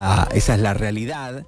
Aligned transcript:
Ah, 0.00 0.28
esa 0.32 0.54
es 0.54 0.60
la 0.60 0.74
realidad. 0.74 1.44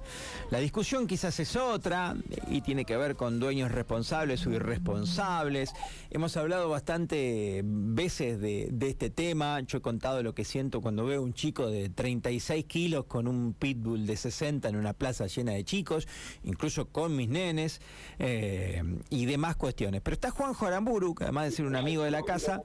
La 0.51 0.59
discusión 0.59 1.07
quizás 1.07 1.39
es 1.39 1.55
otra 1.55 2.13
y 2.49 2.59
tiene 2.59 2.83
que 2.83 2.97
ver 2.97 3.15
con 3.15 3.39
dueños 3.39 3.71
responsables 3.71 4.45
o 4.45 4.51
irresponsables. 4.51 5.71
Hemos 6.09 6.35
hablado 6.35 6.67
bastante 6.67 7.61
veces 7.63 8.41
de, 8.41 8.69
este 8.81 9.09
tema. 9.09 9.61
Yo 9.61 9.77
he 9.77 9.81
contado 9.81 10.21
lo 10.23 10.35
que 10.35 10.43
siento 10.43 10.81
cuando 10.81 11.05
veo 11.05 11.23
un 11.23 11.33
chico 11.33 11.71
de 11.71 11.87
36 11.87 12.65
kilos 12.65 13.05
con 13.05 13.29
un 13.29 13.53
pitbull 13.53 14.05
de 14.05 14.17
60 14.17 14.67
en 14.67 14.75
una 14.75 14.91
plaza 14.91 15.25
llena 15.27 15.53
de 15.53 15.63
chicos, 15.63 16.05
incluso 16.43 16.89
con 16.89 17.15
mis 17.15 17.29
nenes 17.29 17.79
eh, 18.19 18.83
y 19.09 19.27
demás 19.27 19.55
cuestiones. 19.55 20.01
Pero 20.01 20.15
está 20.15 20.31
Juanjo 20.31 20.65
Aramburu, 20.65 21.15
que 21.15 21.23
además 21.23 21.45
de 21.45 21.51
ser 21.51 21.65
un 21.65 21.77
amigo 21.77 22.03
de 22.03 22.11
la 22.11 22.23
casa, 22.23 22.61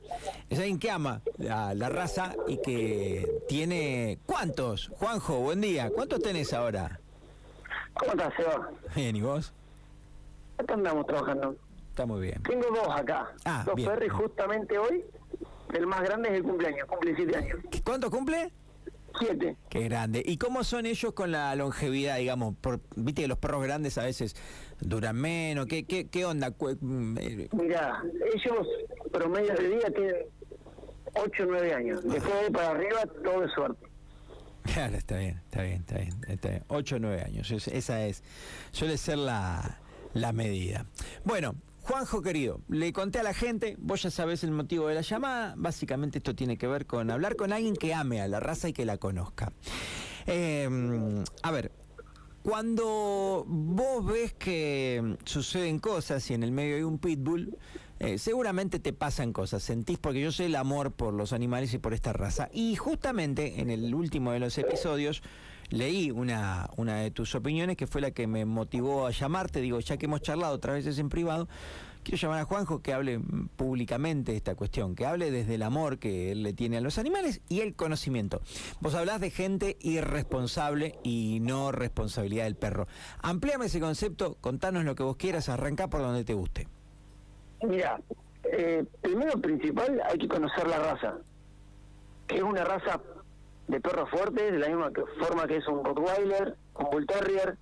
es 0.50 0.58
alguien 0.58 0.80
que 0.80 0.90
ama 0.90 1.22
la, 1.38 1.72
la 1.72 1.88
raza 1.88 2.34
y 2.48 2.60
que 2.60 3.44
tiene... 3.46 4.18
¿Cuántos? 4.26 4.88
Juanjo, 4.88 5.38
buen 5.38 5.60
día. 5.60 5.88
¿Cuántos 5.94 6.20
tenés 6.20 6.52
ahora? 6.52 7.00
¿Cómo 7.98 8.12
estás, 8.12 8.34
Seba? 8.36 8.70
Bien, 8.94 9.16
¿y 9.16 9.22
vos? 9.22 9.52
Acá 10.58 10.74
andamos 10.74 11.06
trabajando. 11.06 11.56
Está 11.90 12.06
muy 12.06 12.20
bien. 12.20 12.42
Tengo 12.42 12.66
dos 12.70 12.88
acá. 12.94 13.32
Ah, 13.44 13.64
dos 13.66 13.82
Ferry 13.82 14.08
justamente 14.08 14.78
hoy. 14.78 15.04
El 15.72 15.86
más 15.86 16.02
grande 16.02 16.28
es 16.28 16.34
el 16.36 16.42
cumpleaños, 16.42 16.86
cumple 16.86 17.16
siete 17.16 17.36
años. 17.36 17.58
¿Cuánto 17.84 18.10
cumple? 18.10 18.52
Siete. 19.18 19.56
Qué 19.70 19.84
grande. 19.84 20.22
¿Y 20.24 20.36
cómo 20.36 20.62
son 20.62 20.84
ellos 20.84 21.12
con 21.14 21.32
la 21.32 21.54
longevidad, 21.56 22.18
digamos? 22.18 22.54
Por, 22.60 22.80
Viste 22.96 23.22
que 23.22 23.28
los 23.28 23.38
perros 23.38 23.62
grandes 23.62 23.96
a 23.96 24.04
veces 24.04 24.36
duran 24.80 25.16
menos. 25.16 25.66
¿Qué, 25.66 25.86
qué, 25.86 26.08
qué 26.08 26.24
onda? 26.26 26.50
Mm, 26.50 27.16
eh, 27.18 27.48
Mira, 27.52 28.02
ellos 28.34 28.66
promedio 29.10 29.54
de 29.54 29.68
día 29.68 29.90
tienen 29.90 30.16
ocho 31.14 31.44
o 31.44 31.46
nueve 31.46 31.72
años. 31.72 32.02
Después 32.04 32.42
de 32.42 32.50
para 32.50 32.70
arriba, 32.72 33.04
todo 33.24 33.44
es 33.44 33.52
suerte. 33.52 33.85
Claro, 34.72 34.96
está 34.96 35.16
bien, 35.16 35.40
está 35.44 35.62
bien, 35.62 35.80
está 35.80 35.98
bien. 35.98 36.14
Está 36.28 36.48
bien. 36.48 36.64
8 36.68 36.96
o 36.96 36.98
9 36.98 37.22
años, 37.22 37.50
esa 37.50 38.06
es, 38.06 38.22
suele 38.72 38.98
ser 38.98 39.18
la, 39.18 39.78
la 40.14 40.32
medida. 40.32 40.86
Bueno, 41.24 41.54
Juanjo 41.82 42.20
querido, 42.20 42.60
le 42.68 42.92
conté 42.92 43.20
a 43.20 43.22
la 43.22 43.32
gente, 43.32 43.76
vos 43.78 44.02
ya 44.02 44.10
sabés 44.10 44.42
el 44.42 44.50
motivo 44.50 44.88
de 44.88 44.96
la 44.96 45.02
llamada, 45.02 45.54
básicamente 45.56 46.18
esto 46.18 46.34
tiene 46.34 46.58
que 46.58 46.66
ver 46.66 46.84
con 46.86 47.10
hablar 47.10 47.36
con 47.36 47.52
alguien 47.52 47.76
que 47.76 47.94
ame 47.94 48.20
a 48.20 48.26
la 48.26 48.40
raza 48.40 48.68
y 48.68 48.72
que 48.72 48.84
la 48.84 48.98
conozca. 48.98 49.52
Eh, 50.26 50.68
a 51.42 51.50
ver, 51.52 51.70
cuando 52.42 53.44
vos 53.46 54.04
ves 54.06 54.32
que 54.34 55.16
suceden 55.24 55.78
cosas 55.78 56.28
y 56.30 56.34
en 56.34 56.42
el 56.42 56.52
medio 56.52 56.76
hay 56.76 56.82
un 56.82 56.98
pitbull, 56.98 57.56
eh, 57.98 58.18
seguramente 58.18 58.78
te 58.78 58.92
pasan 58.92 59.32
cosas, 59.32 59.62
sentís 59.62 59.98
porque 59.98 60.20
yo 60.20 60.30
sé 60.32 60.46
el 60.46 60.56
amor 60.56 60.92
por 60.92 61.14
los 61.14 61.32
animales 61.32 61.72
y 61.74 61.78
por 61.78 61.94
esta 61.94 62.12
raza. 62.12 62.48
Y 62.52 62.76
justamente 62.76 63.60
en 63.60 63.70
el 63.70 63.94
último 63.94 64.32
de 64.32 64.40
los 64.40 64.58
episodios 64.58 65.22
leí 65.70 66.10
una, 66.10 66.70
una 66.76 66.96
de 66.96 67.10
tus 67.10 67.34
opiniones 67.34 67.76
que 67.76 67.86
fue 67.86 68.00
la 68.00 68.10
que 68.10 68.26
me 68.26 68.44
motivó 68.44 69.06
a 69.06 69.10
llamarte, 69.10 69.60
digo, 69.60 69.80
ya 69.80 69.96
que 69.96 70.06
hemos 70.06 70.20
charlado 70.20 70.54
otras 70.54 70.76
veces 70.76 70.98
en 70.98 71.08
privado, 71.08 71.48
quiero 72.04 72.18
llamar 72.18 72.40
a 72.40 72.44
Juanjo 72.44 72.82
que 72.82 72.92
hable 72.92 73.18
públicamente 73.56 74.36
esta 74.36 74.54
cuestión, 74.54 74.94
que 74.94 75.06
hable 75.06 75.30
desde 75.30 75.54
el 75.54 75.62
amor 75.62 75.98
que 75.98 76.32
él 76.32 76.42
le 76.42 76.52
tiene 76.52 76.76
a 76.76 76.80
los 76.80 76.98
animales 76.98 77.40
y 77.48 77.60
el 77.60 77.74
conocimiento. 77.74 78.42
Vos 78.80 78.94
hablás 78.94 79.20
de 79.20 79.30
gente 79.30 79.76
irresponsable 79.80 80.96
y 81.02 81.40
no 81.40 81.72
responsabilidad 81.72 82.44
del 82.44 82.56
perro. 82.56 82.86
Amplíame 83.20 83.66
ese 83.66 83.80
concepto, 83.80 84.36
contanos 84.40 84.84
lo 84.84 84.94
que 84.94 85.02
vos 85.02 85.16
quieras, 85.16 85.48
arrancá 85.48 85.88
por 85.88 86.02
donde 86.02 86.24
te 86.24 86.34
guste. 86.34 86.68
Mira, 87.62 88.00
eh, 88.44 88.84
primero 89.00 89.40
principal 89.40 90.00
hay 90.08 90.18
que 90.18 90.28
conocer 90.28 90.66
la 90.66 90.78
raza, 90.78 91.18
que 92.26 92.36
es 92.36 92.42
una 92.42 92.64
raza 92.64 93.00
de 93.68 93.80
perros 93.80 94.08
fuertes, 94.10 94.52
de 94.52 94.58
la 94.58 94.68
misma 94.68 94.90
forma 95.18 95.46
que 95.46 95.56
es 95.56 95.66
un 95.66 95.84
Rottweiler, 95.84 96.54
un 96.74 96.90
Bull 96.90 97.06
Terrier, 97.06 97.56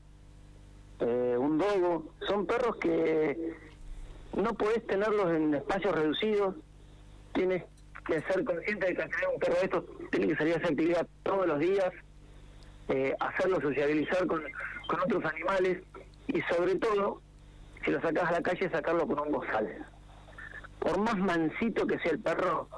eh, 1.01 1.37
un 1.39 1.59
Dogo. 1.59 2.13
Son 2.29 2.47
perros 2.47 2.77
que 2.77 3.55
no 4.37 4.53
podés 4.55 4.87
tenerlos 4.87 5.31
en 5.33 5.55
espacios 5.55 5.95
reducidos, 5.95 6.57
tienes 7.33 7.65
que 8.07 8.21
ser 8.23 8.45
consciente 8.45 8.87
de 8.87 8.95
que 8.95 9.03
tener 9.03 9.29
un 9.33 9.41
perro 9.41 9.55
de 9.55 9.65
estos 9.65 9.85
tiene 10.11 10.29
que 10.29 10.37
salir 10.37 10.55
a 10.55 10.57
hacer 10.57 10.71
actividad 10.71 11.07
todos 11.23 11.47
los 11.47 11.59
días, 11.59 11.91
eh, 12.89 13.15
hacerlo 13.19 13.61
sociabilizar 13.61 14.27
con, 14.27 14.43
otros 15.03 15.25
animales 15.25 15.83
y 16.29 16.41
sobre 16.43 16.77
todo 16.77 17.21
si 17.85 17.91
lo 17.91 18.01
sacas 18.01 18.29
a 18.29 18.33
la 18.33 18.43
calle, 18.43 18.71
sacarlo 18.71 19.07
con 19.07 19.19
un 19.19 19.33
bozal. 19.33 19.87
Por 20.85 20.99
más 20.99 21.17
mansito 21.17 21.87
que 21.87 21.99
sea 21.99 22.13
el 22.13 22.21
perro, 22.21 22.69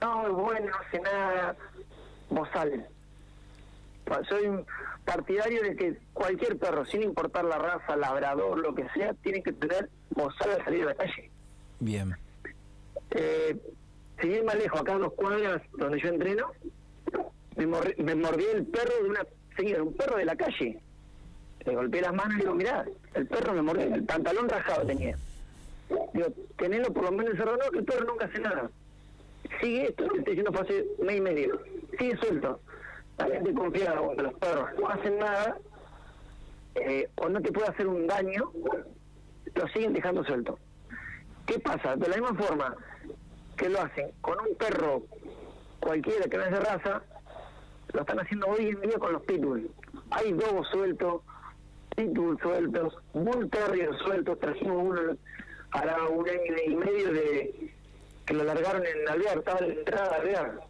no, 0.00 0.26
es 0.26 0.32
bueno, 0.32 0.70
no 0.70 0.76
hace 0.76 1.00
nada, 1.00 1.56
bozal. 2.30 2.86
Soy 4.28 4.64
partidario 5.04 5.62
de 5.62 5.76
que 5.76 5.98
cualquier 6.12 6.56
perro, 6.58 6.86
sin 6.86 7.02
importar 7.02 7.44
la 7.44 7.58
raza, 7.58 7.96
labrador, 7.96 8.58
lo 8.58 8.72
que 8.72 8.88
sea, 8.94 9.12
tiene 9.14 9.42
que 9.42 9.52
tener 9.52 9.90
bozal 10.10 10.52
al 10.52 10.64
salir 10.64 10.84
a 10.84 10.86
la 10.86 10.94
calle. 10.94 11.30
Bien. 11.80 12.16
Eh, 13.10 13.60
si 14.20 14.28
bien 14.28 14.46
más 14.46 14.54
lejos, 14.54 14.80
acá 14.80 14.92
en 14.92 15.00
los 15.00 15.12
cuadras 15.14 15.60
donde 15.76 16.00
yo 16.00 16.08
entreno, 16.08 16.52
me, 17.56 17.66
me 17.66 18.14
mordió 18.14 18.52
el 18.52 18.64
perro 18.64 18.94
de 19.02 19.10
una 19.10 19.26
señora, 19.56 19.82
un 19.82 19.94
perro 19.94 20.16
de 20.18 20.24
la 20.24 20.36
calle 20.36 20.80
le 21.66 21.74
golpeé 21.74 22.00
las 22.00 22.14
manos 22.14 22.36
y 22.36 22.40
digo, 22.40 22.54
mirá, 22.54 22.84
el 23.14 23.26
perro 23.26 23.52
me 23.52 23.62
mordió, 23.62 23.92
el 23.92 24.04
pantalón 24.04 24.48
rajado 24.48 24.86
tenía. 24.86 25.16
Digo, 25.88 26.28
tenelo 26.58 26.92
por 26.92 27.04
lo 27.04 27.12
menos 27.12 27.32
encerrado, 27.32 27.58
no, 27.58 27.70
que 27.70 27.78
el 27.78 27.84
perro 27.84 28.04
nunca 28.04 28.26
hace 28.26 28.40
nada. 28.40 28.70
Sigue 29.60 29.88
esto, 29.88 30.04
te 30.08 30.18
estoy 30.18 30.34
diciendo 30.34 30.52
fue 30.52 30.62
hace 30.62 30.86
mes 31.02 31.16
y 31.16 31.20
medio, 31.20 31.60
sigue 31.98 32.16
suelto. 32.16 32.60
La 33.18 33.26
gente 33.26 33.54
confía 33.54 33.94
cuando 33.94 34.22
los 34.24 34.34
perros 34.34 34.68
no 34.78 34.88
hacen 34.88 35.18
nada, 35.18 35.58
eh, 36.74 37.08
o 37.16 37.28
no 37.28 37.40
te 37.40 37.52
puede 37.52 37.68
hacer 37.68 37.86
un 37.86 38.06
daño, 38.06 38.52
lo 39.54 39.68
siguen 39.68 39.92
dejando 39.92 40.24
suelto. 40.24 40.58
¿Qué 41.46 41.58
pasa? 41.60 41.96
De 41.96 42.08
la 42.08 42.16
misma 42.16 42.34
forma 42.34 42.76
que 43.56 43.68
lo 43.68 43.80
hacen 43.80 44.10
con 44.20 44.38
un 44.40 44.54
perro 44.56 45.04
cualquiera 45.80 46.26
que 46.26 46.36
no 46.36 46.44
es 46.44 46.50
de 46.50 46.60
raza, 46.60 47.02
lo 47.92 48.00
están 48.00 48.18
haciendo 48.18 48.48
hoy 48.48 48.68
en 48.68 48.80
día 48.80 48.98
con 48.98 49.12
los 49.12 49.22
pitbull. 49.22 49.70
Hay 50.10 50.32
dogos 50.32 50.68
sueltos, 50.68 51.22
pitbull 51.94 52.38
sueltos, 52.40 52.98
bull 53.14 53.48
terrier 53.48 53.96
sueltos, 53.98 54.38
trajimos 54.40 54.82
uno 54.82 55.16
hará 55.70 56.02
un 56.08 56.28
año 56.28 56.54
y 56.66 56.74
medio 56.74 57.12
de 57.12 57.72
que 58.24 58.34
lo 58.34 58.44
largaron 58.44 58.84
en 58.84 59.08
Alvear, 59.08 59.38
estaba 59.38 59.58
en 59.60 59.68
la 59.68 59.74
entrada 59.74 60.08
de 60.10 60.16
Alvear. 60.16 60.60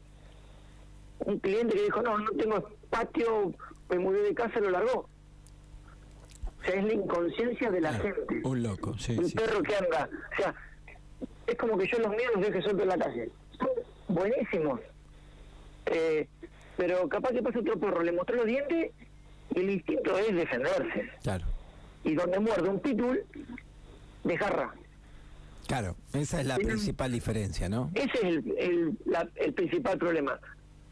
Un 1.20 1.38
cliente 1.38 1.74
que 1.74 1.84
dijo, 1.84 2.02
no, 2.02 2.18
no 2.18 2.30
tengo 2.32 2.68
patio, 2.90 3.54
me 3.88 3.98
mudé 3.98 4.22
de 4.22 4.34
casa, 4.34 4.60
lo 4.60 4.70
largó. 4.70 5.08
O 6.60 6.64
sea, 6.64 6.74
es 6.74 6.84
la 6.84 6.92
inconsciencia 6.92 7.70
de 7.70 7.80
la 7.80 7.92
gente. 7.94 8.40
Un 8.44 8.62
loco, 8.62 8.98
sí. 8.98 9.16
Un 9.16 9.30
perro 9.30 9.62
que 9.62 9.76
anda. 9.76 10.08
O 10.32 10.36
sea, 10.36 10.54
es 11.46 11.56
como 11.56 11.78
que 11.78 11.86
yo 11.86 11.98
los 11.98 12.10
míos 12.10 12.32
los 12.34 12.44
deje 12.44 12.62
sueltos 12.62 12.82
en 12.82 12.88
la 12.88 12.98
calle. 12.98 13.30
Son 13.58 13.68
buenísimos. 14.08 14.80
Eh, 15.86 16.28
pero 16.76 17.08
capaz 17.08 17.30
que 17.30 17.42
pasa 17.42 17.60
otro 17.60 17.78
perro, 17.78 18.02
le 18.02 18.12
mostró 18.12 18.36
los 18.36 18.46
dientes 18.46 18.92
el 19.56 19.70
instinto 19.70 20.18
es 20.18 20.34
defenderse. 20.34 21.10
Claro. 21.22 21.44
Y 22.04 22.14
donde 22.14 22.38
muerde 22.38 22.68
un 22.68 22.80
pitbull, 22.80 23.24
dejarra. 24.24 24.74
Claro, 25.66 25.96
esa 26.12 26.40
es 26.40 26.46
la 26.46 26.56
principal 26.56 27.10
diferencia, 27.12 27.68
¿no? 27.68 27.90
Ese 27.94 28.18
es 28.18 28.24
el, 28.58 28.96
el, 29.36 29.54
principal 29.54 29.98
problema. 29.98 30.38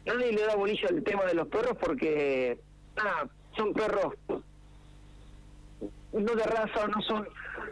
Nadie 0.05 0.33
le 0.33 0.41
da 0.45 0.55
bolillo 0.55 0.87
al 0.89 1.03
tema 1.03 1.23
de 1.25 1.33
los 1.33 1.47
perros 1.47 1.77
porque, 1.79 2.59
son 3.55 3.73
perros 3.73 4.13
no 6.11 6.35
de 6.35 6.43
raza 6.43 6.85
o 6.85 6.87
no 6.87 7.01
son 7.01 7.27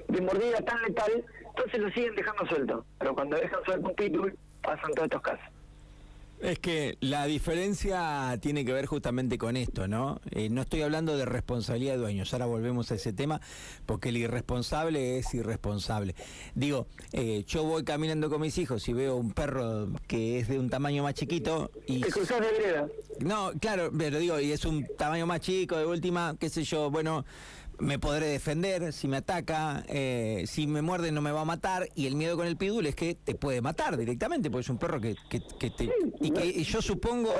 de 0.10 0.22
mordida 0.22 0.58
tan 0.62 0.82
letal, 0.82 1.26
entonces 1.48 1.80
lo 1.80 1.90
siguen 1.92 2.16
dejando 2.16 2.46
suelto. 2.48 2.86
Pero 3.00 3.16
cuando 3.16 3.38
dejan 3.38 3.64
suelto 3.66 3.90
un 3.90 3.96
pitbull, 3.96 4.38
pasan 4.62 4.92
todos 4.94 5.06
estos 5.06 5.22
casos. 5.22 5.53
Es 6.44 6.60
que 6.60 6.98
la 7.00 7.26
diferencia 7.26 8.38
tiene 8.42 8.66
que 8.66 8.74
ver 8.74 8.86
justamente 8.86 9.38
con 9.38 9.56
esto, 9.56 9.88
¿no? 9.88 10.20
Eh, 10.30 10.50
no 10.50 10.64
estoy 10.64 10.82
hablando 10.82 11.16
de 11.16 11.24
responsabilidad 11.24 11.94
de 11.94 12.00
dueños, 12.00 12.34
ahora 12.34 12.48
volvemos 12.48 12.92
a 12.92 12.96
ese 12.96 13.14
tema, 13.14 13.40
porque 13.86 14.10
el 14.10 14.18
irresponsable 14.18 15.20
es 15.20 15.34
irresponsable. 15.34 16.16
Digo, 16.54 16.88
eh, 17.14 17.46
yo 17.48 17.64
voy 17.64 17.86
caminando 17.86 18.30
con 18.30 18.42
mis 18.42 18.58
hijos 18.58 18.86
y 18.90 18.94
veo 18.94 19.16
un 19.16 19.32
perro 19.32 19.88
que 20.06 20.40
es 20.40 20.50
de 20.50 20.60
un 20.60 20.70
tamaño 20.70 21.02
más 21.02 21.14
chiquito 21.14 21.72
y... 21.88 22.02
¿Te 22.02 22.10
cruzas 22.10 22.42
de 22.42 22.52
vereda? 22.52 22.88
No, 23.22 23.54
claro, 23.62 23.90
pero 23.98 24.20
digo, 24.20 24.38
y 24.38 24.52
es 24.52 24.66
un 24.66 24.86
tamaño 24.98 25.26
más 25.26 25.40
chico, 25.40 25.78
de 25.78 25.86
última, 25.86 26.36
qué 26.38 26.50
sé 26.50 26.66
yo, 26.66 26.92
bueno 26.92 27.24
me 27.80 28.00
podré 28.00 28.28
defender 28.28 28.94
si 28.94 29.08
me 29.08 29.18
ataca, 29.18 29.84
eh, 29.88 30.44
si 30.48 30.68
me 30.68 30.82
muerde 30.82 31.12
no 31.12 31.22
me 31.22 31.32
va 31.32 31.42
a 31.42 31.46
matar 31.46 31.88
y 31.96 32.08
el 32.08 32.16
miedo 32.16 32.38
con 32.38 32.48
el 32.48 32.58
pidul 32.58 32.86
es 32.86 32.96
que 32.96 33.16
te 33.16 33.36
puede 33.36 33.62
matar 33.62 33.98
directamente 33.98 34.50
porque 34.50 34.62
es 34.62 34.70
un 34.70 34.78
perro 34.78 35.02
que, 35.02 35.16
que, 35.30 35.40
te... 35.70 35.90
y 36.22 36.32
que 36.32 36.64
yo 36.64 36.82
supongo... 36.82 37.34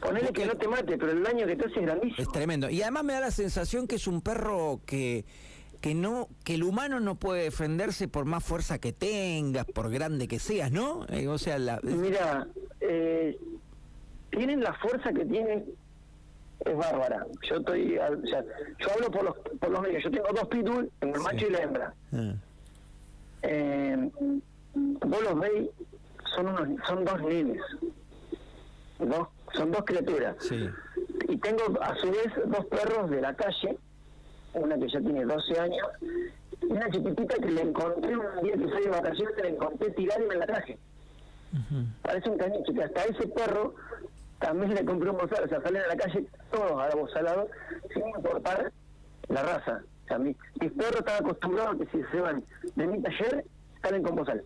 Ponele, 0.00 0.32
que, 0.32 0.46
no 0.46 0.56
te 0.56 0.68
mate, 0.68 0.98
pero 0.98 1.12
el 1.12 1.22
daño 1.22 1.46
que 1.46 1.56
te 1.56 1.66
hace 1.66 1.80
es 1.80 1.86
grandísimo. 1.86 2.22
Es 2.22 2.32
tremendo. 2.32 2.70
Y 2.70 2.82
además 2.82 3.04
me 3.04 3.12
da 3.14 3.20
la 3.20 3.30
sensación 3.30 3.86
que 3.86 3.96
es 3.96 4.06
un 4.06 4.20
perro 4.20 4.80
que 4.86 5.24
que 5.80 5.94
no 5.96 6.28
que 6.44 6.54
el 6.54 6.62
humano 6.62 7.00
no 7.00 7.16
puede 7.16 7.42
defenderse 7.42 8.06
por 8.06 8.24
más 8.24 8.44
fuerza 8.44 8.78
que 8.78 8.92
tengas, 8.92 9.66
por 9.66 9.90
grande 9.90 10.28
que 10.28 10.38
seas, 10.38 10.70
¿no? 10.70 11.04
Eh, 11.08 11.26
o 11.26 11.38
sea, 11.38 11.58
la... 11.58 11.80
Mira, 11.82 12.46
eh, 12.80 13.36
tienen 14.30 14.62
la 14.62 14.72
fuerza 14.74 15.12
que 15.12 15.24
tienen 15.24 15.64
es 16.64 16.76
bárbara. 16.76 17.26
Yo 17.48 17.56
estoy, 17.56 17.98
o 17.98 18.26
sea, 18.26 18.44
yo 18.78 18.92
hablo 18.92 19.10
por 19.10 19.24
los, 19.24 19.36
por 19.58 19.70
los 19.70 19.80
medios. 19.80 20.02
Yo 20.04 20.10
tengo 20.10 20.28
dos 20.32 20.48
pitbull, 20.48 20.90
tengo 21.00 21.16
el 21.16 21.22
macho 21.22 21.46
y 21.46 21.50
la 21.50 21.58
hembra. 21.58 21.94
Ah. 22.12 22.34
Eh, 23.42 24.10
vos 24.74 25.22
los 25.22 25.40
veis, 25.40 25.68
son 26.34 26.48
unos, 26.48 26.86
son 26.86 27.04
dos 27.04 27.22
nenes. 27.22 27.60
Dos, 28.98 29.28
son 29.54 29.70
dos 29.72 29.84
criaturas. 29.84 30.36
Sí. 30.40 30.68
Y 31.28 31.36
tengo 31.38 31.62
a 31.80 31.94
su 31.96 32.10
vez 32.10 32.32
dos 32.46 32.64
perros 32.66 33.10
de 33.10 33.20
la 33.20 33.34
calle, 33.34 33.76
una 34.54 34.78
que 34.78 34.88
ya 34.88 35.00
tiene 35.00 35.24
12 35.24 35.60
años, 35.60 35.88
y 36.00 36.66
una 36.66 36.88
chiquitita 36.90 37.36
que 37.36 37.50
le 37.50 37.62
encontré 37.62 38.16
un 38.16 38.42
día 38.42 38.54
que 38.54 38.68
salí 38.68 38.84
de 38.84 38.90
vacaciones, 38.90 39.36
le 39.42 39.48
encontré 39.48 39.90
tirada 39.90 40.22
y 40.22 40.28
me 40.28 40.36
la 40.36 40.46
traje. 40.46 40.78
Ujú. 41.52 41.84
Parece 42.02 42.30
un 42.30 42.38
caniche, 42.38 42.72
que 42.72 42.82
hasta 42.82 43.04
ese 43.04 43.26
perro 43.28 43.74
también 44.42 44.74
le 44.74 44.84
compré 44.84 45.08
un 45.10 45.16
bozal, 45.16 45.44
o 45.44 45.48
sea, 45.48 45.62
salen 45.62 45.82
a 45.82 45.86
la 45.88 45.96
calle 45.96 46.26
todos 46.50 46.72
a 46.72 46.94
bozalado, 46.96 47.48
sin 47.94 48.06
importar 48.08 48.72
la 49.28 49.42
raza. 49.42 49.80
O 50.04 50.08
sea, 50.08 50.18
mi- 50.18 50.36
mis 50.60 50.72
perros 50.72 50.96
están 51.00 51.24
acostumbrados 51.24 51.74
a 51.74 51.78
que 51.78 51.86
si 51.90 52.04
se 52.10 52.20
van 52.20 52.44
de 52.74 52.86
mi 52.86 53.00
taller, 53.02 53.44
salen 53.80 54.02
con 54.02 54.16
bozal. 54.16 54.42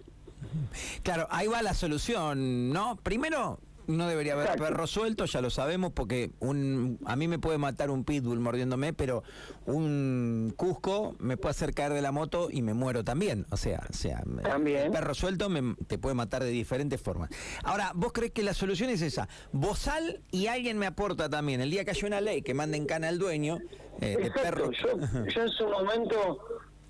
Claro, 1.02 1.26
ahí 1.30 1.48
va 1.48 1.62
la 1.62 1.74
solución, 1.74 2.72
¿no? 2.72 2.96
Primero, 3.02 3.58
no 3.86 4.06
debería 4.08 4.32
haber 4.34 4.46
Exacto. 4.46 4.64
perros 4.64 4.90
sueltos, 4.90 5.32
ya 5.32 5.40
lo 5.40 5.50
sabemos, 5.50 5.92
porque 5.92 6.30
un, 6.40 6.98
a 7.04 7.16
mí 7.16 7.28
me 7.28 7.38
puede 7.38 7.58
matar 7.58 7.90
un 7.90 8.04
pitbull 8.04 8.40
mordiéndome, 8.40 8.92
pero 8.92 9.22
un 9.66 10.52
cusco 10.56 11.14
me 11.18 11.36
puede 11.36 11.50
hacer 11.52 11.72
caer 11.74 11.92
de 11.92 12.02
la 12.02 12.12
moto 12.12 12.48
y 12.50 12.62
me 12.62 12.74
muero 12.74 13.04
también. 13.04 13.46
O 13.50 13.56
sea, 13.56 13.86
o 13.88 13.92
sea 13.92 14.22
También. 14.42 14.86
el 14.86 14.90
perro 14.92 15.14
suelto 15.14 15.48
me- 15.48 15.74
te 15.86 15.98
puede 15.98 16.14
matar 16.14 16.42
de 16.42 16.50
diferentes 16.50 17.00
formas. 17.00 17.30
Ahora, 17.64 17.92
¿vos 17.94 18.12
crees 18.12 18.32
que 18.32 18.42
la 18.42 18.54
solución 18.54 18.90
es 18.90 19.02
esa? 19.02 19.28
Bozal 19.52 20.20
y 20.30 20.46
alguien 20.46 20.78
me 20.78 20.86
aporta 20.86 21.28
también. 21.28 21.60
El 21.60 21.70
día 21.70 21.84
que 21.84 21.90
haya 21.92 22.06
una 22.06 22.20
ley 22.20 22.42
que 22.42 22.54
mande 22.54 22.76
en 22.76 22.86
cana 22.86 23.08
al 23.08 23.18
dueño 23.18 23.58
eh, 24.00 24.16
de 24.22 24.30
perro. 24.30 24.70
yo, 24.72 24.88
yo 25.34 25.42
en 25.42 25.48
su 25.50 25.66
momento 25.68 26.38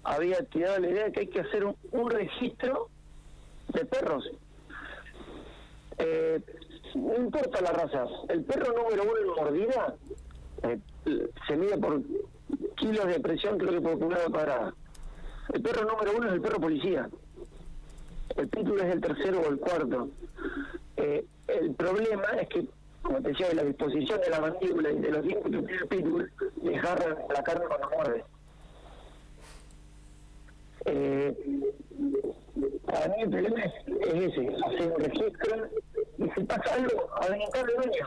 había 0.04 0.42
tirado 0.44 0.78
la 0.78 0.88
idea 0.88 1.04
de 1.06 1.12
que 1.12 1.20
hay 1.20 1.28
que 1.28 1.40
hacer 1.40 1.64
un, 1.64 1.76
un 1.92 2.10
registro 2.10 2.88
de 3.72 3.84
perros. 3.84 4.24
Eh, 5.98 6.40
no 6.96 7.16
importa 7.16 7.60
la 7.60 7.72
raza, 7.72 8.04
el 8.28 8.44
perro 8.44 8.72
número 8.72 9.02
uno 9.02 9.18
en 9.20 9.44
mordida 9.44 9.94
eh, 10.62 10.78
se 11.46 11.56
mide 11.56 11.76
por 11.78 12.02
kilos 12.76 13.06
de 13.06 13.20
presión, 13.20 13.58
creo 13.58 13.72
que 13.72 13.80
por 13.80 13.98
pulgada 13.98 14.28
cuadrada. 14.28 14.74
El 15.52 15.62
perro 15.62 15.84
número 15.84 16.12
uno 16.16 16.26
es 16.28 16.32
el 16.34 16.40
perro 16.40 16.60
policía. 16.60 17.08
El 18.36 18.48
pitbull 18.48 18.80
es 18.80 18.94
el 18.94 19.00
tercero 19.00 19.40
o 19.40 19.48
el 19.48 19.58
cuarto. 19.58 20.08
Eh, 20.96 21.24
el 21.48 21.74
problema 21.74 22.24
es 22.40 22.48
que, 22.48 22.66
como 23.02 23.20
te 23.22 23.28
decía, 23.28 23.54
la 23.54 23.64
disposición 23.64 24.20
de 24.20 24.30
la 24.30 24.40
mandíbula 24.40 24.90
y 24.90 24.98
de 24.98 25.10
los 25.10 25.22
dientes 25.22 25.50
que 25.52 25.58
tiene 25.58 25.78
el 25.78 25.88
pitbull 25.88 26.32
agarran 26.76 27.16
la 27.32 27.42
carne 27.42 27.64
cuando 27.66 27.90
muerde. 27.90 28.24
Eh, 30.86 31.34
para 32.84 33.08
mí 33.08 33.22
el 33.22 33.30
problema 33.30 33.60
es, 33.60 33.72
es 33.86 34.14
ese, 34.14 34.56
hacer 34.64 34.92
un 34.92 35.00
registro 35.00 35.68
y 36.18 36.30
si 36.34 36.44
pasa 36.44 36.74
algo, 36.74 37.08
habilitar 37.20 37.68
el 37.68 37.76
dueño. 37.76 38.06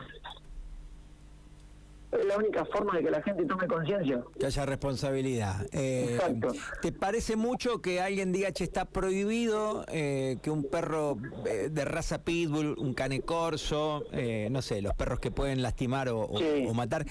Es 2.12 2.24
la 2.24 2.38
única 2.38 2.64
forma 2.64 2.96
de 2.96 3.04
que 3.04 3.10
la 3.12 3.22
gente 3.22 3.44
tome 3.44 3.68
conciencia. 3.68 4.20
Que 4.36 4.46
haya 4.46 4.66
responsabilidad. 4.66 5.64
Eh, 5.72 6.14
Exacto. 6.16 6.48
¿Te 6.82 6.90
parece 6.90 7.36
mucho 7.36 7.80
que 7.80 8.00
alguien 8.00 8.32
diga, 8.32 8.50
che, 8.50 8.64
está 8.64 8.84
prohibido 8.84 9.84
eh, 9.86 10.38
que 10.42 10.50
un 10.50 10.64
perro 10.64 11.16
eh, 11.46 11.68
de 11.70 11.84
raza 11.84 12.24
pitbull, 12.24 12.74
un 12.78 12.94
cane 12.94 13.20
corso, 13.20 14.06
eh, 14.10 14.48
no 14.50 14.60
sé, 14.60 14.82
los 14.82 14.92
perros 14.94 15.20
que 15.20 15.30
pueden 15.30 15.62
lastimar 15.62 16.08
o, 16.08 16.22
o- 16.22 16.38
Sí. 16.40 16.66
o 16.68 16.74
matar, 16.74 17.06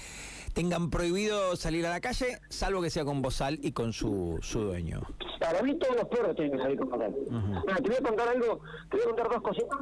tengan 0.53 0.89
prohibido 0.89 1.55
salir 1.55 1.85
a 1.85 1.91
la 1.91 2.01
calle, 2.01 2.37
salvo 2.49 2.81
que 2.81 2.89
sea 2.89 3.05
con 3.05 3.21
bozal 3.21 3.57
y 3.63 3.71
con 3.71 3.93
su, 3.93 4.37
su 4.41 4.59
dueño? 4.65 5.03
Para 5.39 5.61
mí 5.63 5.75
todos 5.79 5.95
los 5.95 6.09
perros 6.09 6.35
tienen 6.35 6.57
que 6.57 6.61
salir 6.61 6.77
con 6.77 6.89
papel. 6.89 7.15
Bueno, 7.29 7.63
te 7.81 7.87
voy 7.87 7.95
a 7.97 8.01
contar 8.03 8.27
algo, 8.27 8.59
te 8.91 8.97
voy 8.97 9.01
a 9.01 9.05
contar 9.05 9.29
dos 9.29 9.41
cositas. 9.43 9.79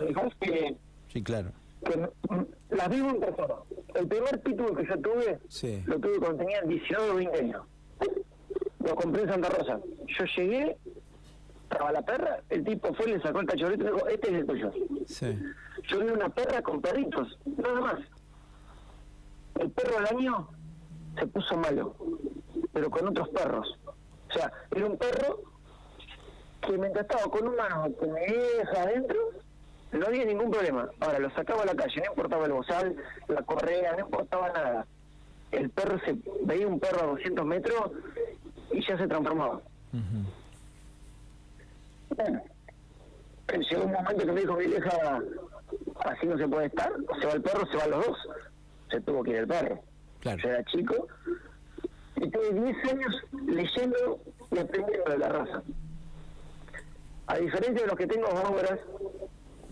Me 0.00 0.30
que, 0.40 0.76
Sí, 1.08 1.22
claro. 1.22 1.50
que 1.84 2.08
las 2.76 2.88
vivo 2.88 3.08
en 3.10 3.20
persona. 3.20 3.54
El 3.94 4.06
primer 4.08 4.40
pitbull 4.42 4.76
que 4.76 4.86
yo 4.86 4.98
tuve, 5.00 5.38
Sí. 5.48 5.82
lo 5.86 5.98
tuve 5.98 6.18
cuando 6.18 6.38
tenía 6.38 6.60
19 6.62 7.10
o 7.10 7.14
20 7.16 7.38
años. 7.38 7.66
Lo 8.84 8.94
compré 8.94 9.22
en 9.22 9.28
Santa 9.28 9.48
Rosa. 9.48 9.80
Yo 10.06 10.24
llegué, 10.36 10.76
estaba 11.70 11.92
la 11.92 12.02
perra, 12.02 12.40
el 12.50 12.64
tipo 12.64 12.92
fue, 12.94 13.06
le 13.06 13.20
sacó 13.20 13.40
el 13.40 13.46
cachorrito 13.46 13.82
y 13.82 13.86
me 13.86 13.92
dijo, 13.92 14.08
este 14.08 14.28
es 14.28 14.34
el 14.34 14.46
tuyo. 14.46 14.72
Sí. 15.06 15.38
Yo 15.88 16.00
vi 16.00 16.08
una 16.10 16.28
perra 16.28 16.62
con 16.62 16.80
perritos, 16.80 17.38
nada 17.56 17.80
más. 17.80 17.98
El 19.58 19.70
perro 19.70 19.98
al 19.98 20.06
año 20.16 20.48
se 21.18 21.26
puso 21.26 21.56
malo, 21.56 21.96
pero 22.72 22.90
con 22.90 23.08
otros 23.08 23.28
perros. 23.30 23.78
O 23.86 24.32
sea, 24.32 24.52
era 24.74 24.86
un 24.86 24.96
perro 24.98 25.40
que 26.60 26.76
mientras 26.78 27.06
estaba 27.06 27.30
con 27.30 27.48
un 27.48 27.56
mano 27.56 27.90
con 27.98 28.12
mi 28.12 28.20
vieja 28.26 28.82
adentro, 28.82 29.18
no 29.92 30.06
había 30.06 30.24
ningún 30.24 30.50
problema. 30.50 30.88
Ahora, 31.00 31.18
lo 31.18 31.30
sacaba 31.30 31.62
a 31.62 31.66
la 31.66 31.74
calle, 31.74 32.00
no 32.00 32.10
importaba 32.10 32.46
el 32.46 32.52
bozal, 32.52 32.96
la 33.28 33.42
correa, 33.42 33.92
no 33.92 34.00
importaba 34.00 34.48
nada. 34.50 34.86
El 35.50 35.70
perro 35.70 35.98
se 36.04 36.16
veía 36.42 36.66
un 36.66 36.78
perro 36.78 37.00
a 37.00 37.06
200 37.06 37.44
metros 37.46 37.90
y 38.70 38.86
ya 38.86 38.98
se 38.98 39.06
transformaba. 39.06 39.60
Ujú. 39.92 40.24
Bueno, 42.16 42.42
llegó 43.70 43.84
un 43.84 43.92
momento 43.92 44.26
que 44.26 44.32
me 44.32 44.40
dijo 44.40 44.54
mi 44.54 44.66
vieja, 44.66 45.22
así 46.04 46.26
no 46.26 46.36
se 46.36 46.48
puede 46.48 46.66
estar, 46.66 46.92
se 47.20 47.26
va 47.26 47.32
el 47.32 47.42
perro, 47.42 47.66
se 47.66 47.76
van 47.76 47.90
los 47.90 48.06
dos. 48.06 48.18
Se 48.90 49.00
tuvo 49.00 49.22
que 49.22 49.30
ir 49.30 49.36
el 49.36 49.46
perro. 49.46 49.80
Claro. 50.20 50.38
Yo 50.42 50.48
era 50.48 50.64
chico 50.64 51.06
y 52.16 52.30
tuve 52.30 52.52
10 52.52 52.92
años 52.92 53.14
leyendo 53.46 54.20
y 54.50 54.58
aprendiendo 54.58 55.10
de 55.10 55.18
la 55.18 55.28
raza. 55.28 55.62
A 57.26 57.36
diferencia 57.36 57.82
de 57.82 57.86
los 57.86 57.96
que 57.96 58.06
tengo 58.06 58.26
obras, 58.28 58.78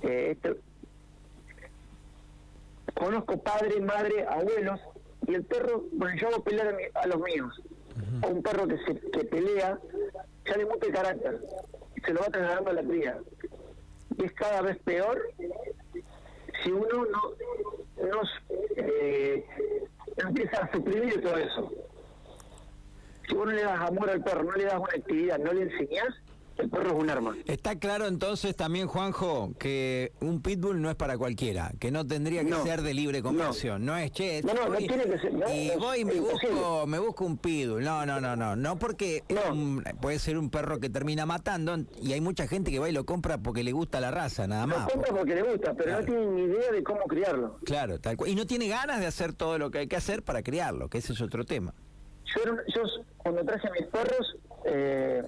eh, 0.03 0.33
este- 0.33 0.61
conozco 2.95 3.39
padre, 3.43 3.81
madre, 3.81 4.25
abuelos, 4.29 4.81
y 5.27 5.35
el 5.35 5.45
perro, 5.45 5.85
bueno, 5.93 6.17
yo 6.19 6.29
hago 6.29 6.43
pelear 6.45 6.69
a, 6.69 6.73
mi- 6.73 6.85
a 6.95 7.07
los 7.07 7.21
míos. 7.21 7.61
A 8.23 8.27
un 8.27 8.43
perro 8.43 8.67
que 8.69 8.77
se 8.85 8.95
que 9.11 9.25
pelea, 9.25 9.79
ya 10.47 10.57
le 10.57 10.67
muta 10.67 10.87
el 10.87 10.93
carácter, 10.93 11.41
se 12.05 12.13
lo 12.13 12.21
va 12.21 12.27
trasladando 12.27 12.71
a 12.71 12.75
la 12.75 12.83
cría. 12.83 13.19
Y 14.19 14.25
es 14.25 14.33
cada 14.33 14.61
vez 14.63 14.79
peor 14.85 15.21
si 16.63 16.71
uno 16.71 17.05
no, 17.07 18.07
no, 18.07 18.21
eh, 18.77 19.45
empieza 20.19 20.59
a 20.65 20.73
suprimir 20.73 21.21
todo 21.23 21.37
eso. 21.39 21.73
Si 23.29 23.35
vos 23.35 23.47
no 23.47 23.53
le 23.53 23.63
das 23.63 23.81
amor 23.81 24.11
al 24.11 24.23
perro, 24.23 24.45
no 24.45 24.53
le 24.53 24.65
das 24.65 24.77
una 24.79 24.93
actividad, 24.95 25.39
no 25.39 25.53
le 25.53 25.63
enseñás, 25.63 26.15
el 26.59 26.71
perro 26.71 26.89
es 26.89 26.95
un 26.95 27.11
arma. 27.11 27.37
Está 27.47 27.79
claro 27.79 28.07
entonces 28.07 28.57
también, 28.57 28.87
Juanjo, 28.87 29.53
que 29.59 30.13
un 30.21 30.41
pitbull 30.41 30.81
no 30.81 30.89
es 30.91 30.97
para 30.97 31.19
cualquiera, 31.19 31.73
que 31.79 31.91
no 31.91 32.07
tendría 32.07 32.43
que 32.45 32.51
No. 32.51 32.63
ser 32.65 32.83
de 32.83 32.95
libre 32.95 33.23
comercio. 33.23 33.79
No, 33.79 33.97
es, 33.97 34.11
che, 34.13 34.43
No, 34.43 34.55
no, 34.55 34.69
no 34.69 34.77
tiene 34.79 35.05
que 35.05 35.19
ser, 35.19 35.35
no, 35.35 35.53
y 35.53 35.69
es 35.71 35.79
voy 35.79 36.01
y 36.01 36.05
me 36.05 36.15
imposible. 36.15 36.55
busco, 36.55 36.87
me 36.87 36.99
busco 36.99 37.25
un 37.25 37.37
pitbull. 37.39 37.83
No, 37.85 38.07
no, 38.07 38.21
no, 38.21 38.37
no. 38.37 38.57
No 38.57 38.79
porque 38.79 39.23
un- 39.51 39.85
puede 40.01 40.19
ser 40.19 40.39
un 40.39 40.51
perro 40.51 40.81
que 40.81 40.89
termina 40.89 41.27
matando 41.27 41.77
y 42.03 42.13
hay 42.13 42.21
mucha 42.21 42.47
gente 42.47 42.71
que 42.71 42.79
va 42.79 42.89
y 42.89 42.93
lo 42.93 43.05
compra 43.05 43.39
porque 43.39 43.63
le 43.63 43.73
gusta 43.73 44.01
la 44.01 44.11
raza, 44.11 44.47
nada 44.47 44.67
Lo 44.67 44.79
más. 44.79 44.93
compra 44.93 45.13
porque 45.15 45.35
le 45.35 45.43
gusta, 45.43 45.75
pero 45.75 45.85
Claro. 45.91 46.01
no 46.01 46.07
tiene 46.07 46.27
ni 46.27 46.43
idea 46.43 46.73
de 46.73 46.83
cómo 46.83 47.01
criarlo. 47.03 47.59
Claro, 47.65 47.99
tal 48.01 48.17
cual. 48.17 48.31
Y 48.31 48.35
no 48.35 48.47
tiene 48.47 48.69
ganas 48.69 49.01
de 49.01 49.07
hacer 49.07 49.33
todo 49.35 49.59
lo 49.59 49.71
que 49.71 49.79
hay 49.81 49.87
que 49.89 49.97
hacer 49.97 50.23
para 50.23 50.43
criarlo, 50.43 50.89
que 50.89 50.99
ese 50.99 51.13
es 51.13 51.21
otro 51.21 51.45
tema. 51.45 51.75
Yo, 52.35 52.43
yo 52.75 52.83
cuando 53.19 53.45
traje 53.45 53.69
a 53.69 53.71
mis 53.73 53.87
perros, 53.87 54.37
eh, 54.67 55.23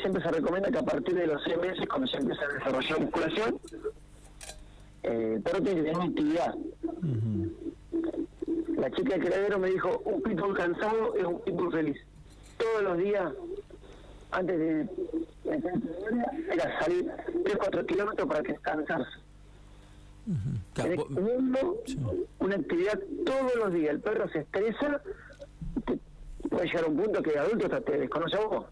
siempre 0.00 0.22
se 0.22 0.30
recomienda 0.30 0.70
que 0.70 0.78
a 0.78 0.82
partir 0.82 1.14
de 1.14 1.26
los 1.26 1.42
seis 1.44 1.56
meses, 1.58 1.88
cuando 1.88 2.06
se 2.06 2.16
empieza 2.18 2.44
a 2.44 2.48
desarrollar 2.48 3.00
musculación, 3.00 3.58
eh, 5.02 5.32
el 5.36 5.42
perro 5.42 5.62
tiene 5.62 5.76
que 5.76 5.82
tener 5.82 5.96
una 5.96 6.04
actividad. 6.06 6.54
La 8.76 8.90
chica 8.92 9.14
del 9.14 9.20
criadero 9.24 9.58
me 9.58 9.70
dijo, 9.70 9.98
un 10.04 10.22
pitbull 10.22 10.56
cansado 10.56 11.14
es 11.16 11.24
un 11.24 11.40
pitbull 11.40 11.72
feliz. 11.72 11.96
Todos 12.58 12.82
los 12.82 12.98
días, 12.98 13.32
antes 14.30 14.58
de 14.58 14.88
era 16.52 16.80
salir 16.80 17.10
3 17.44 17.56
4 17.56 17.86
kilómetros 17.86 18.28
para 18.28 18.42
descansarse. 18.42 19.10
Tenés 20.74 20.96
vos- 20.98 21.08
teniendo 21.14 21.76
una 22.40 22.54
actividad 22.56 22.98
todos 23.24 23.54
los 23.56 23.72
días. 23.72 23.90
El 23.94 24.00
perro 24.00 24.28
se 24.28 24.40
estresa, 24.40 25.00
puede 26.58 26.68
llegar 26.70 26.84
a 26.84 26.88
un 26.88 26.96
punto 26.96 27.22
que 27.22 27.30
de 27.30 27.38
adulto 27.38 27.64
hasta 27.66 27.80
te 27.80 27.98
desconoce 27.98 28.36
a 28.36 28.40
vos. 28.40 28.64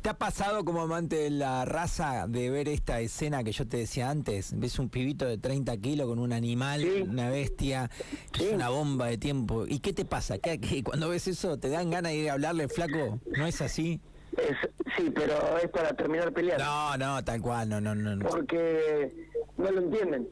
¿Te 0.00 0.08
ha 0.08 0.14
pasado 0.14 0.64
como 0.64 0.80
amante 0.82 1.16
de 1.16 1.30
la 1.30 1.64
raza 1.66 2.26
de 2.26 2.48
ver 2.50 2.66
esta 2.68 3.00
escena 3.00 3.44
que 3.44 3.52
yo 3.52 3.66
te 3.68 3.76
decía 3.78 4.08
antes? 4.08 4.58
Ves 4.58 4.78
un 4.78 4.88
pibito 4.88 5.26
de 5.26 5.36
30 5.36 5.76
kilos 5.76 6.06
con 6.06 6.18
un 6.18 6.32
animal, 6.32 6.80
Sí. 6.80 7.02
una 7.02 7.28
bestia, 7.28 7.90
Sí. 8.32 8.44
es 8.46 8.52
una 8.54 8.70
bomba 8.70 9.06
de 9.08 9.18
tiempo. 9.18 9.66
¿Y 9.66 9.80
qué 9.80 9.92
te 9.92 10.04
pasa? 10.06 10.38
¿Qué, 10.38 10.58
qué- 10.60 10.82
cuando 10.82 11.10
ves 11.10 11.28
eso 11.28 11.58
te 11.58 11.68
dan 11.68 11.90
ganas 11.90 12.12
de 12.12 12.18
ir 12.18 12.30
a 12.30 12.34
hablarle, 12.34 12.68
flaco? 12.68 13.20
¿No 13.36 13.46
es 13.46 13.60
así? 13.60 14.00
Es- 14.38 14.70
sí, 14.96 15.10
pero 15.14 15.34
es 15.58 15.68
para 15.68 15.90
terminar 15.94 16.32
peleando. 16.32 16.64
No, 16.64 16.96
no, 16.96 17.22
tal 17.24 17.40
cual, 17.42 17.68
no, 17.68 17.80
no, 17.82 17.94
no. 17.94 18.16
no. 18.16 18.26
Porque 18.28 19.12
no 19.58 19.70
lo 19.70 19.80
entienden. 19.80 20.26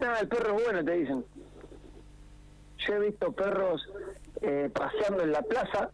No, 0.00 0.16
el 0.16 0.28
perro 0.28 0.56
es 0.56 0.64
bueno, 0.64 0.82
te 0.84 0.92
dicen. 0.92 1.24
yo 2.86 2.94
he 2.94 3.00
visto 3.06 3.32
perros 3.32 3.82
eh, 4.42 4.70
paseando 4.72 5.22
en 5.24 5.32
la 5.32 5.42
plaza 5.42 5.90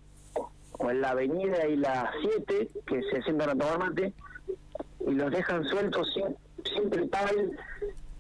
o 0.83 0.91
en 0.91 1.01
la 1.01 1.11
avenida 1.11 1.67
y 1.67 1.77
la 1.77 2.13
7 2.21 2.69
que 2.87 3.03
se 3.03 3.23
sientan 3.23 3.51
a 3.51 3.53
tomar 3.53 3.79
mate 3.79 4.13
y 5.07 5.13
los 5.13 5.31
dejan 5.31 5.65
sueltos 5.65 6.13
sin, 6.13 6.37
sin 6.65 6.91
tripal, 6.91 7.59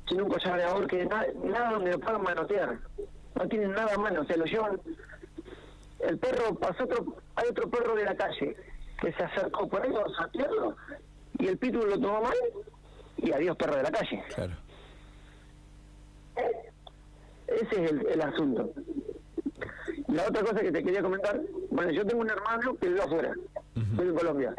sin 0.09 0.23
un 0.23 0.29
collar 0.29 0.59
de 0.59 0.65
ahorque, 0.65 0.99
que 0.99 1.07
nada, 1.07 1.27
nada 1.45 1.71
donde 1.73 1.93
lo 1.93 2.01
puedan 2.01 2.23
manotear. 2.23 2.79
No 3.35 3.49
tienen 3.49 3.73
nada 3.73 3.95
a 3.95 3.99
mano, 3.99 4.25
se 4.25 4.37
lo 4.37 4.45
llevan. 4.45 4.81
El 6.01 6.19
perro 6.19 6.55
pasó 6.57 6.85
otro, 6.85 7.17
hay 7.37 7.49
otro 7.49 7.71
perro 7.71 7.95
de 7.95 8.05
la 8.05 8.15
calle 8.17 8.57
que 9.01 9.13
se 9.13 9.23
acercó 9.23 9.69
por 9.69 9.83
ahí 9.83 9.93
a 9.95 10.23
saquearlo 10.23 10.77
y 11.39 11.49
el 11.49 11.59
pitbull 11.59 11.91
lo 11.91 11.99
tomó 11.99 12.23
mal 12.23 12.37
y 13.17 13.33
adiós 13.33 13.57
perro 13.57 13.77
de 13.77 13.83
la 13.83 13.91
calle. 13.91 14.23
Claro. 14.35 14.53
Ese 17.47 17.85
es 17.85 17.91
el, 17.91 18.07
el 18.07 18.23
asunto. 18.23 18.71
La 20.09 20.27
otra 20.27 20.43
cosa 20.43 20.61
que 20.61 20.73
te 20.73 20.83
quería 20.83 21.03
comentar, 21.03 21.41
bueno, 21.73 21.91
yo 21.91 22.07
tengo 22.07 22.21
un 22.21 22.31
hermano 22.31 22.77
que 22.77 22.89
vive 22.89 23.03
afuera, 23.03 23.33
vive 23.75 24.11
en 24.11 24.15
Colombia. 24.15 24.55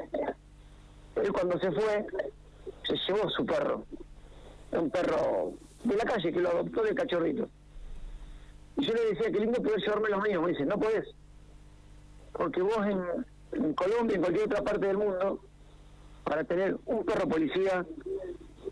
Él 1.16 1.32
cuando 1.32 1.60
se 1.60 1.72
fue, 1.72 2.06
se 2.88 2.96
llevó 3.08 3.30
su 3.30 3.46
perro, 3.46 3.86
un 4.72 4.90
perro 4.90 5.54
de 5.84 5.96
la 5.96 6.06
calle 6.06 6.34
que 6.34 6.40
lo 6.40 6.50
adoptó 6.50 6.82
de 6.82 6.96
cachorrito. 6.96 7.48
Y 8.78 8.86
yo 8.86 8.94
le 8.94 9.14
decía, 9.14 9.32
qué 9.32 9.40
lindo 9.40 9.62
poder 9.62 9.80
llevarme 9.80 10.10
los 10.10 10.24
míos. 10.24 10.42
Me 10.42 10.50
dice, 10.50 10.66
no 10.66 10.80
podés. 10.80 11.08
Porque 12.32 12.64
vos 12.64 12.84
en, 12.88 13.00
en 13.64 13.74
Colombia, 13.76 14.16
en 14.16 14.22
cualquier 14.22 14.46
otra 14.46 14.64
parte 14.64 14.88
del 14.88 14.98
mundo, 14.98 15.40
para 16.24 16.44
tener 16.44 16.76
un 16.86 17.06
perro 17.06 17.28
policía, 17.28 17.86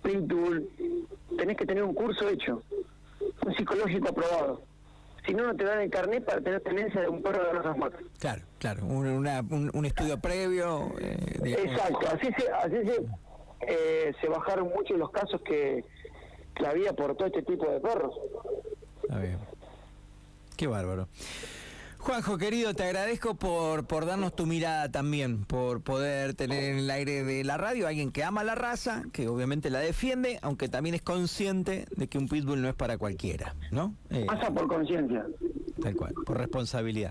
pitbull, 0.02 0.68
tenés 1.38 1.58
que 1.58 1.66
tener 1.68 1.84
un 1.84 1.94
curso 1.94 2.28
hecho, 2.28 2.64
un 3.46 3.56
psicológico 3.56 4.10
aprobado. 4.10 4.64
Si 5.26 5.34
no, 5.34 5.46
no 5.46 5.56
te 5.56 5.64
dan 5.64 5.82
el 5.82 5.90
carnet 5.90 6.26
para 6.26 6.42
tener 6.42 6.62
tenencia 6.62 7.02
de 7.02 7.08
un 7.10 7.22
perro 7.22 7.44
de 7.44 7.52
razas 7.54 7.78
matas. 7.78 8.02
Claro, 8.20 8.42
claro. 8.58 8.86
Un, 8.86 9.08
una- 9.08 9.42
un- 9.42 9.70
un 9.74 9.86
estudio 9.86 10.20
previo. 10.20 10.92
eh. 11.00 11.18
Exacto, 11.64 12.00
así 12.12 12.28
se, 12.38 12.50
así 12.52 12.76
se, 12.88 13.02
eh, 13.68 14.14
se 14.20 14.28
bajaron 14.28 14.70
muchos 14.76 14.98
los 14.98 15.12
casos 15.12 15.40
que, 15.42 15.84
que 16.56 16.66
había 16.66 16.94
por 16.94 17.16
todo 17.16 17.28
este 17.28 17.44
tipo 17.44 17.66
de 17.70 17.80
perros. 17.80 18.16
Está 19.04 19.20
bien. 19.20 19.38
Qué 20.58 20.68
bárbaro. 20.68 21.08
Juanjo, 22.02 22.38
querido, 22.40 22.74
te 22.74 22.84
agradezco 22.84 23.36
por, 23.36 23.86
por 23.86 24.06
darnos 24.08 24.36
tu 24.36 24.48
mirada 24.48 24.90
también, 24.92 25.44
por 25.46 25.82
poder 25.82 26.34
tener 26.34 26.64
en 26.64 26.80
el 26.80 26.90
aire 26.90 27.24
de 27.24 27.44
la 27.44 27.58
radio 27.58 27.86
a 27.86 27.90
alguien 27.90 28.12
que 28.12 28.24
ama 28.24 28.44
la 28.44 28.56
raza, 28.56 29.04
que 29.14 29.28
obviamente 29.28 29.70
la 29.70 29.80
defiende, 29.80 30.40
aunque 30.42 30.68
también 30.68 30.96
es 30.96 31.02
consciente 31.04 31.86
de 31.96 32.08
que 32.08 32.18
un 32.18 32.28
pitbull 32.28 32.62
no 32.62 32.70
es 32.70 32.74
para 32.76 32.98
cualquiera, 32.98 33.56
¿no? 33.72 33.94
Eh, 34.10 34.26
Pasa 34.28 34.52
por 34.52 34.68
conciencia. 34.68 35.26
tal 35.82 35.96
cual, 35.96 36.14
por 36.26 36.38
responsabilidad. 36.38 37.10